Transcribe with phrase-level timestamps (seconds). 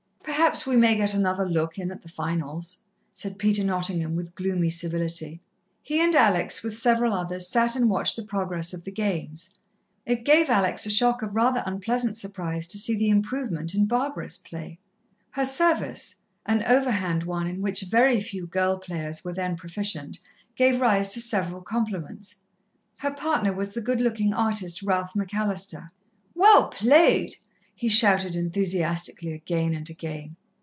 [0.23, 2.79] "Perhaps we may get another look in at the finals,"
[3.11, 5.39] said Peter Nottingham, with gloomy civility.
[5.83, 9.51] He and Alex, with several others, sat and watched the progress of the games.
[10.05, 14.39] It gave Alex a shock of rather unpleasant surprise to see the improvement in Barbara's
[14.39, 14.79] play.
[15.31, 16.15] Her service,
[16.45, 20.17] an overhand one in which very few girl players were then proficient,
[20.55, 22.33] gave rise to several compliments.
[22.99, 25.89] Her partner was the good looking artist, Ralph McAllister.
[26.35, 27.35] "Well played!"
[27.73, 30.35] he shouted enthusiastically, again and again.